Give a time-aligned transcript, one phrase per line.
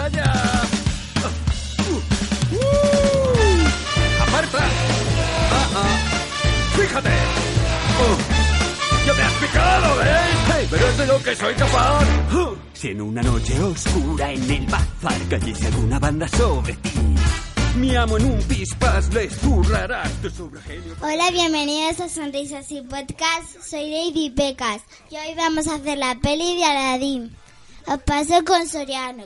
[0.00, 0.32] allá!
[1.90, 1.96] Uh,
[2.56, 2.62] uh.
[4.22, 4.58] ¡Aparta!
[4.58, 5.98] Ah, ah.
[6.76, 7.08] ¡Fíjate!
[7.08, 8.16] Uh.
[9.06, 10.06] ¡Ya me has picado, eh!
[10.52, 12.04] Hey, pero es de lo que soy capaz.
[12.34, 12.56] Uh.
[12.72, 16.90] Si en una noche oscura en el bazar cayese alguna banda sobre ti,
[17.76, 20.96] mi amo en un pispas les burlarás de su genio.
[21.02, 23.60] Hola, bienvenidos a Sonrisas y Podcast.
[23.62, 27.36] Soy Lady Pecas y hoy vamos a hacer la peli de Aladdin.
[27.86, 29.24] Os paso con Soriano.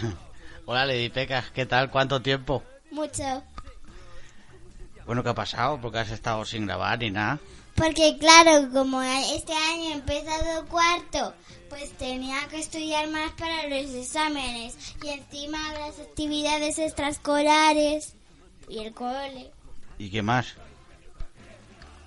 [0.66, 1.90] Hola Lady Pecas, ¿qué tal?
[1.90, 2.62] ¿Cuánto tiempo?
[2.90, 3.42] Mucho.
[5.06, 5.80] Bueno, ¿qué ha pasado?
[5.80, 7.38] Porque has estado sin grabar ni nada.
[7.74, 11.34] Porque claro, como este año he empezado cuarto,
[11.68, 18.14] pues tenía que estudiar más para los exámenes y encima las actividades extraescolares
[18.68, 19.50] y el cole.
[19.98, 20.54] ¿Y qué más?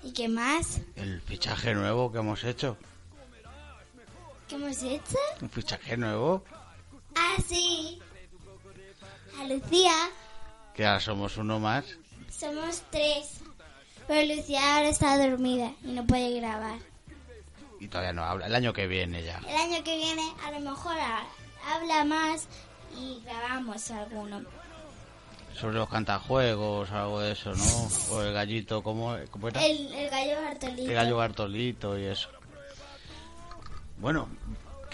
[0.03, 0.81] ¿Y qué más?
[0.95, 2.77] El fichaje nuevo que hemos hecho.
[4.47, 5.17] ¿Qué hemos hecho?
[5.41, 6.43] ¿Un fichaje nuevo?
[7.47, 7.99] Sí.
[9.39, 9.93] A Lucía.
[10.73, 11.85] Que ahora somos uno más.
[12.29, 13.39] Somos tres.
[14.07, 16.77] Pero Lucía ahora está dormida y no puede grabar.
[17.79, 18.45] Y todavía no habla.
[18.47, 19.39] El año que viene ya.
[19.47, 20.95] El año que viene a lo mejor
[21.67, 22.47] habla más
[22.97, 24.41] y grabamos alguno.
[25.53, 27.63] Sobre los cantajuegos, algo de eso, ¿no?
[28.11, 29.65] O el gallito, ¿cómo, cómo era?
[29.65, 30.89] El, el gallo Bartolito.
[30.89, 32.29] El gallo Bartolito y eso.
[33.97, 34.27] Bueno,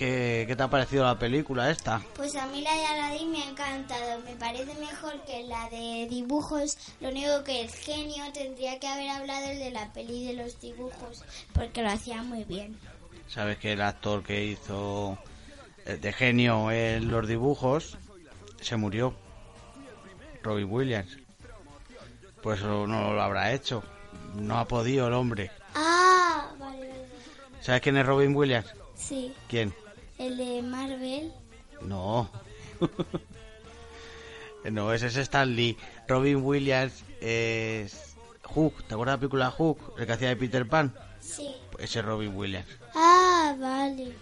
[0.01, 2.01] ¿qué, ¿qué te ha parecido la película esta?
[2.15, 4.19] Pues a mí la de Aladdin me ha encantado.
[4.21, 6.75] Me parece mejor que la de dibujos.
[6.99, 10.59] Lo único que el genio tendría que haber hablado el de la peli de los
[10.59, 12.75] dibujos, porque lo hacía muy bien.
[13.27, 15.19] Sabes que el actor que hizo
[15.85, 17.95] eh, de genio en los dibujos
[18.59, 19.13] se murió.
[20.41, 21.15] Robin Williams.
[22.41, 23.83] Por eso no lo habrá hecho.
[24.33, 25.51] No ha podido el hombre.
[25.75, 26.89] Ah, vale.
[27.61, 28.73] ¿Sabes quién es Robin Williams?
[28.95, 29.31] Sí.
[29.47, 29.71] ¿Quién?
[30.21, 31.33] El de Marvel.
[31.81, 32.29] No.
[34.71, 35.75] no, ese es Stan Lee.
[36.07, 38.83] Robin Williams es Hook.
[38.83, 39.95] ¿Te acuerdas de la película Hook?
[39.97, 40.93] El que hacía de Peter Pan.
[41.19, 41.55] Sí.
[41.79, 42.67] Ese es Robin Williams.
[42.93, 44.15] Ah, vale.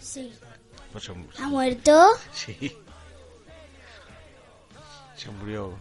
[0.00, 0.32] Sí.
[0.90, 2.08] Pues ¿Ha muerto?
[2.32, 2.74] sí.
[5.16, 5.74] Se murió.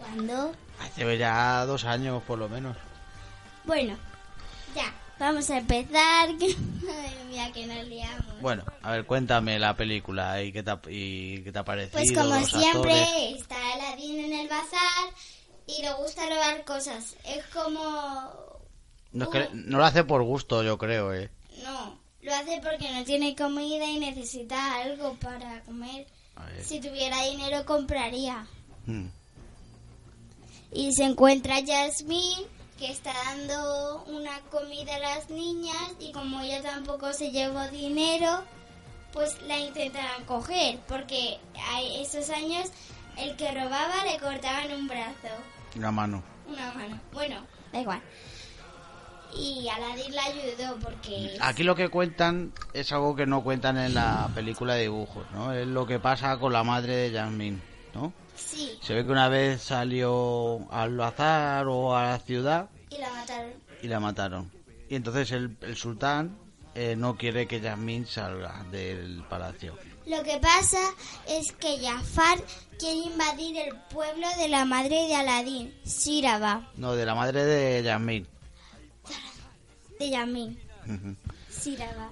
[0.00, 0.52] ¿Cuándo?
[0.80, 2.76] Hace ya dos años, por lo menos.
[3.64, 3.96] Bueno,
[4.74, 4.92] ya.
[5.20, 6.36] Vamos a empezar.
[6.38, 8.40] que- Madre mía, que nos liamos.
[8.40, 11.98] Bueno, a ver, cuéntame la película y qué te ha, y qué te ha parecido.
[11.98, 13.40] Pues como los siempre, actores.
[13.42, 15.10] está Aladdin en el bazar
[15.66, 17.16] y le gusta robar cosas.
[17.24, 18.60] Es como...
[19.12, 21.28] No, es que no lo hace por gusto, yo creo, eh.
[21.62, 26.06] No, lo hace porque no tiene comida y necesita algo para comer.
[26.64, 28.46] Si tuviera dinero compraría.
[28.86, 29.08] Mm.
[30.72, 32.46] Y se encuentra Jasmine
[32.80, 38.42] que está dando una comida a las niñas y como ella tampoco se llevó dinero,
[39.12, 41.38] pues la intentarán coger porque
[41.72, 42.70] a esos años
[43.18, 45.28] el que robaba le cortaban un brazo,
[45.76, 46.22] Una mano.
[46.48, 46.98] una mano.
[47.12, 48.00] Bueno, da igual.
[49.36, 53.94] Y Aladdin la ayudó porque Aquí lo que cuentan es algo que no cuentan en
[53.94, 55.52] la película de dibujos, ¿no?
[55.52, 57.60] Es lo que pasa con la madre de Jasmine,
[57.94, 58.12] ¿no?
[58.40, 63.10] Sí, Se ve que una vez salió al bazar o a la ciudad y la
[63.10, 63.52] mataron.
[63.82, 64.50] y la mataron.
[64.88, 66.36] Y entonces el, el sultán
[66.74, 69.76] eh, no quiere que Jasmine salga del palacio.
[70.06, 70.78] Lo que pasa
[71.28, 72.38] es que Jafar
[72.78, 77.82] quiere invadir el pueblo de la madre de Aladín, Síraba, No, de la madre de
[77.88, 78.26] Jasmine.
[79.98, 80.56] de
[81.48, 82.10] Síraba.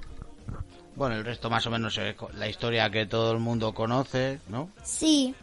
[0.94, 4.70] Bueno, el resto más o menos es la historia que todo el mundo conoce, ¿no?
[4.84, 5.34] Sí,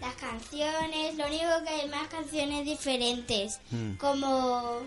[0.00, 3.94] las canciones, lo único que hay más canciones diferentes, Mm.
[3.94, 4.80] como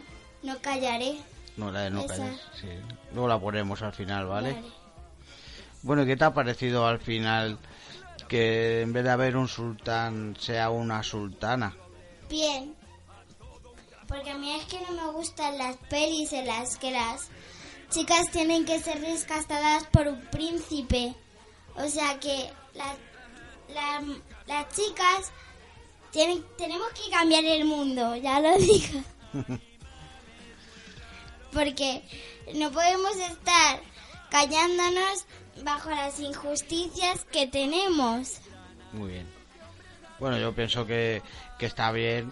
[0.44, 1.18] No callaré.
[1.58, 2.16] No, la de no Esa.
[2.18, 2.68] callar, sí.
[3.12, 4.54] Luego la ponemos al final, ¿vale?
[4.54, 4.68] Vale.
[5.82, 7.58] Bueno, ¿y qué te ha parecido al final
[8.28, 11.76] que en vez de haber un sultán sea una sultana?
[12.30, 12.76] Bien,
[14.08, 17.30] porque a mí es que no me gustan las pelis en las que las
[17.90, 21.16] chicas tienen que ser rescatadas por un príncipe.
[21.76, 22.96] O sea que la-
[23.74, 24.04] la-
[24.48, 25.32] las chicas
[26.58, 29.02] tenemos que cambiar el mundo, ya lo digo.
[31.54, 32.04] Porque
[32.56, 33.82] no podemos estar
[34.30, 35.26] callándonos
[35.64, 38.40] bajo las injusticias que tenemos.
[38.94, 39.28] Muy bien.
[40.20, 41.22] Bueno, yo pienso que,
[41.60, 42.32] que está bien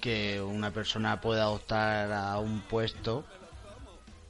[0.00, 3.24] que una persona pueda optar a un puesto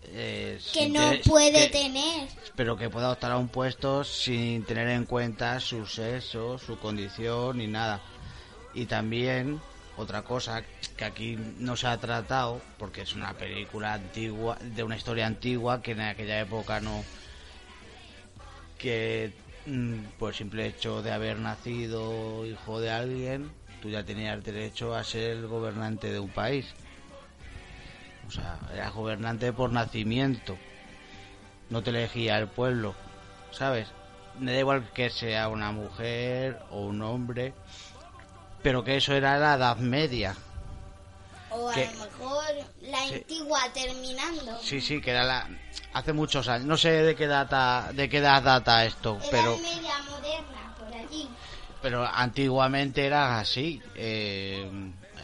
[0.05, 2.29] eh, Que no tener- puede que- tener.
[2.57, 7.59] pero que pueda optar a un puesto sin tener en cuenta su sexo, su condición
[7.59, 8.01] ni nada.
[8.75, 9.61] Y también
[9.97, 10.65] otra cosa
[10.97, 15.83] que aquí no se ha tratado, porque es una película antigua, de una historia antigua
[15.83, 17.05] que en aquella época no,
[18.79, 19.33] que
[19.67, 23.51] mm, por el simple hecho de haber nacido hijo de alguien,
[23.81, 26.67] tú ya tenías derecho a ser el gobernante de un país.
[28.27, 30.59] O sea, eras gobernante por nacimiento.
[31.71, 32.95] No te elegía el pueblo,
[33.51, 33.89] ¿sabes?
[34.39, 37.55] Me da igual que sea una mujer o un hombre,
[38.63, 40.35] pero que eso era la Edad Media.
[41.51, 42.45] O a lo mejor
[42.83, 43.15] la Sí.
[43.15, 44.59] antigua terminando.
[44.63, 45.49] Sí, sí, que era la
[45.93, 46.67] hace muchos años.
[46.67, 51.29] No sé de qué data de qué edad data esto, pero media moderna, por allí.
[51.83, 53.83] pero antiguamente era así.
[53.95, 54.71] eh,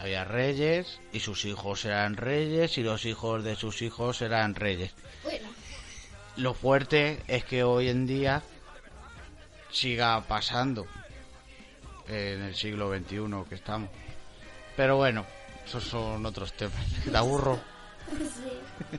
[0.00, 4.92] había reyes y sus hijos eran reyes y los hijos de sus hijos eran reyes.
[5.22, 5.48] Bueno,
[6.36, 8.42] Lo fuerte es que hoy en día
[9.70, 10.86] siga pasando
[12.08, 13.90] en el siglo XXI que estamos.
[14.76, 15.26] Pero bueno,
[15.66, 16.86] esos son otros temas.
[17.04, 17.58] ¿Te aburro?
[18.18, 18.98] sí.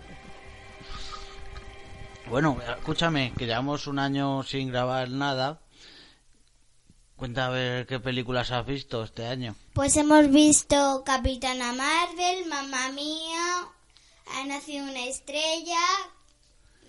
[2.29, 5.59] Bueno, escúchame, que llevamos un año sin grabar nada.
[7.19, 9.53] Cuenta a ver qué películas has visto este año.
[9.73, 13.67] Pues hemos visto Capitana Marvel, Mamma Mía,
[14.37, 15.81] Ha nacido una estrella,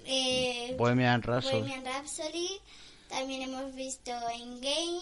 [0.05, 1.59] eh, Bohemian Rhapsody.
[1.62, 2.49] Bohemian Rhapsody,
[3.09, 5.00] también hemos visto Endgame,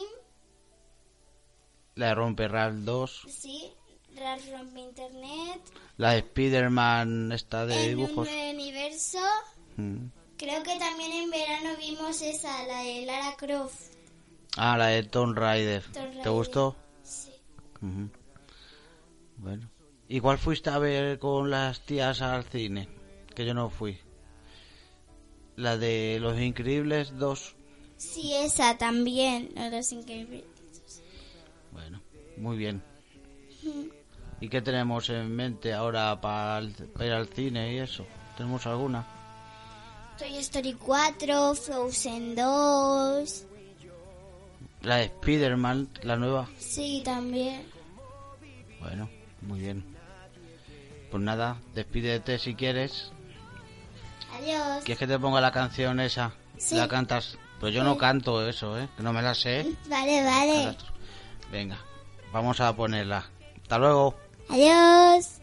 [1.96, 3.26] La de Romperral 2.
[3.28, 3.70] sí,
[4.16, 5.60] Ras Rompe Internet,
[5.98, 8.26] La de Spider-Man esta de en un dibujos.
[8.28, 9.18] nuevo universo.
[9.76, 10.06] Mm.
[10.38, 13.97] Creo que también en verano vimos esa, la de Lara Croft.
[14.60, 15.82] Ah, la de Tomb Raider.
[15.82, 16.32] Tomb ¿Te Raider.
[16.32, 16.76] gustó?
[17.02, 17.30] Sí.
[17.80, 18.10] Ujú.
[19.36, 19.68] Bueno.
[20.08, 22.88] ¿Y cuál fuiste a ver con las tías al cine?
[23.34, 23.98] Que yo no fui.
[25.56, 27.54] La de Los Increíbles 2.
[27.96, 30.44] Sí, esa también, los increíbles.
[31.72, 32.00] Bueno,
[32.36, 32.82] muy bien.
[34.40, 38.06] ¿Y qué tenemos en mente ahora para ir al cine y eso?
[38.36, 39.04] ¿Tenemos alguna?
[40.16, 43.44] Toy Story 4, Frozen 2.
[44.82, 46.48] La de Spider-Man, la nueva.
[46.58, 47.62] Sí, también.
[48.80, 49.08] Bueno,
[49.42, 49.84] muy bien.
[51.10, 53.12] Pues nada, despídete si quieres.
[54.34, 54.84] Adiós.
[54.84, 56.32] ¿Quieres que te ponga la canción esa?
[56.58, 56.76] Sí.
[56.76, 57.38] ¿La cantas?
[57.60, 58.88] Pues yo no canto eso, ¿eh?
[58.96, 59.66] Que no me la sé.
[59.88, 60.76] Vale, vale.
[61.50, 61.78] Venga,
[62.32, 63.24] vamos a ponerla.
[63.62, 64.14] Hasta luego.
[64.48, 65.40] Adiós.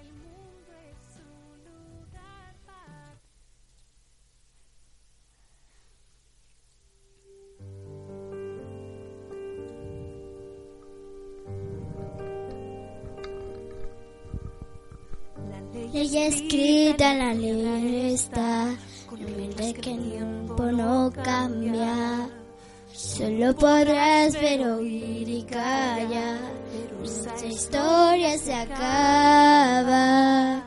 [16.05, 18.75] Ley escrita, la ley está,
[19.37, 22.29] mientras que el tiempo no cambia.
[22.93, 26.41] Solo podrás ver, oír y callar.
[26.99, 30.63] Nuestra historia se acaba.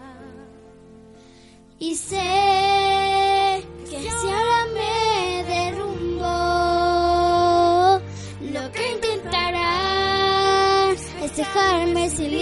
[1.79, 6.27] Y sé que si ahora me derrumbo,
[8.41, 12.33] lo que intentarás es dejarme sin